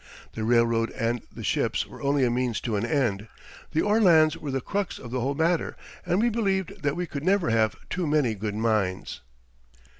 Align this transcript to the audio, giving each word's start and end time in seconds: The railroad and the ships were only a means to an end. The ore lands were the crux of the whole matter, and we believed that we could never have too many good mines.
The 0.33 0.43
railroad 0.43 0.89
and 0.93 1.21
the 1.31 1.43
ships 1.43 1.85
were 1.85 2.01
only 2.01 2.23
a 2.25 2.31
means 2.31 2.59
to 2.61 2.75
an 2.75 2.83
end. 2.83 3.27
The 3.71 3.83
ore 3.83 4.01
lands 4.01 4.35
were 4.35 4.49
the 4.49 4.59
crux 4.59 4.97
of 4.97 5.11
the 5.11 5.19
whole 5.21 5.35
matter, 5.35 5.77
and 6.07 6.19
we 6.19 6.29
believed 6.29 6.81
that 6.81 6.95
we 6.95 7.05
could 7.05 7.23
never 7.23 7.51
have 7.51 7.75
too 7.87 8.07
many 8.07 8.33
good 8.33 8.55
mines. 8.55 9.21